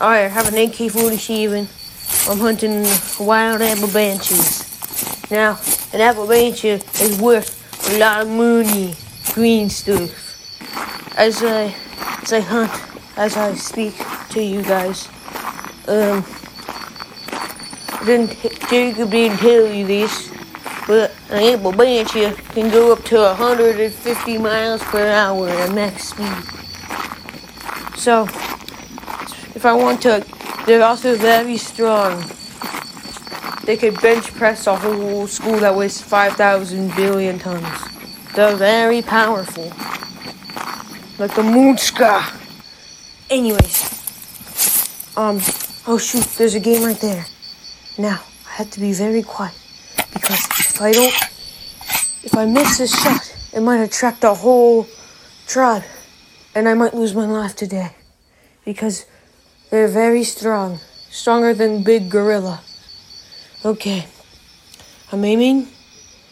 [0.00, 2.30] I have an AK-47.
[2.30, 2.84] I'm hunting
[3.26, 4.64] wild apple benches.
[5.28, 5.58] Now,
[5.92, 8.94] an apple bench is worth a lot of money,
[9.32, 10.10] green stuff.
[11.18, 11.74] As I,
[12.22, 12.70] as I hunt,
[13.16, 13.94] as I speak
[14.30, 15.08] to you guys,
[15.88, 16.24] um,
[18.06, 18.38] didn't
[18.70, 20.30] Jacob tell you this,
[20.86, 27.98] but an apple bench can go up to 150 miles per hour at max speed.
[27.98, 28.28] So,
[29.58, 30.24] if I want to,
[30.66, 32.22] they're also very strong.
[33.64, 37.66] They could bench press a whole school that weighs 5,000 billion tons.
[38.36, 39.64] They're very powerful.
[41.18, 42.22] Like the Moonska.
[43.28, 43.76] Anyways.
[45.16, 45.40] Um,
[45.88, 47.26] oh shoot, there's a game right there.
[47.98, 49.58] Now, I have to be very quiet.
[50.14, 51.14] Because if I don't,
[52.22, 54.86] if I miss this shot, it might attract a whole
[55.48, 55.82] tribe.
[56.54, 57.90] And I might lose my life today.
[58.64, 59.04] Because
[59.70, 60.80] they're very strong.
[61.10, 62.60] Stronger than big gorilla.
[63.64, 64.06] Okay.
[65.10, 65.68] I'm aiming.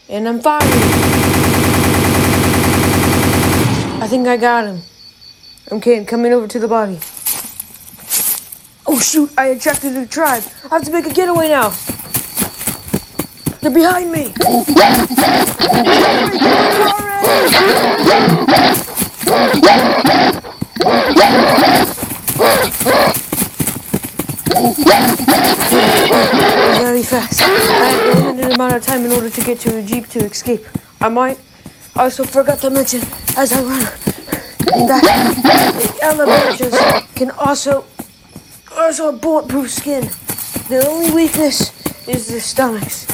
[0.09, 0.67] And I'm firing.
[4.01, 4.81] I think I got him.
[5.69, 6.99] Okay, I'm coming over to the body.
[8.85, 10.43] Oh shoot, I attracted the tribe.
[10.63, 11.73] I have to make a getaway now.
[13.59, 14.33] They're behind me.
[28.51, 30.65] Amount of time in order to get to a jeep to escape.
[31.01, 31.39] I might
[31.95, 33.01] I also forgot to mention
[33.35, 33.81] as I run
[34.87, 36.75] that the elevators
[37.15, 37.85] can also
[38.77, 40.03] also have bulletproof skin.
[40.69, 41.73] The only weakness
[42.07, 43.05] is their stomachs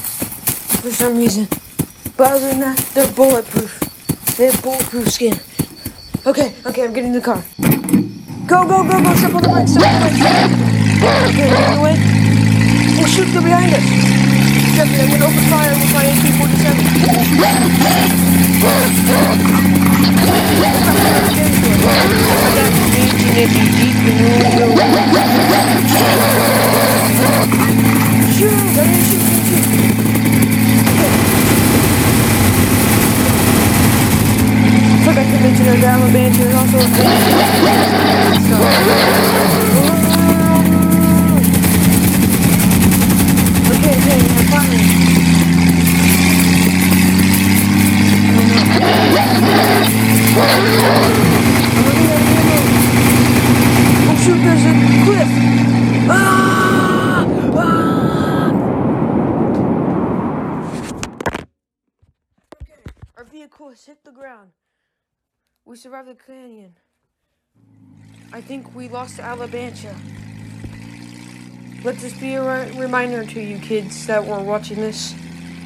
[0.81, 1.47] for some reason.
[2.17, 3.79] But other than that, they're bulletproof.
[4.35, 5.39] They have bulletproof skin.
[6.25, 7.41] Okay, okay, I'm getting in the car.
[8.45, 10.43] Go, go, go, go, step on the brakes, step on the brakes.
[11.31, 11.49] Okay,
[11.79, 11.95] away.
[12.99, 14.03] Oh shoot, they're behind us.
[14.73, 16.63] Jeffrey, I'm gonna open fire with my AK-47.
[28.34, 29.94] Shoot, I didn't shoot, didn't shoot.
[35.05, 36.88] Forgot to mention our download band is also a
[43.73, 44.88] Okay, okay, I'm firing.
[54.05, 54.73] Oh shoot, there's a
[55.03, 55.29] cliff!
[56.09, 57.28] Ah!
[57.55, 58.51] Ah!
[63.22, 64.50] Okay, has hit the ground.
[65.66, 66.75] We survived the canyon.
[68.34, 69.96] I think we lost Alabancha.
[71.84, 75.14] Let this be a re- reminder to you kids that were watching this.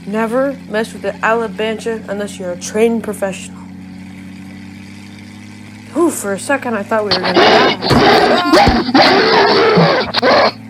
[0.06, 3.64] Never mess with the Alabancha unless you're a trained professional.
[5.96, 7.34] Ooh, for a second I thought we were gonna
[10.22, 10.64] die.